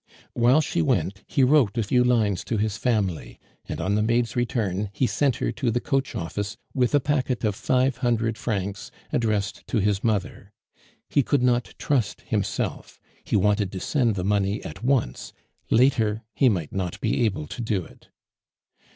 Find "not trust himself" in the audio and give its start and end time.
11.43-12.99